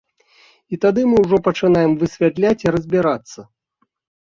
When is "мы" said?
1.09-1.17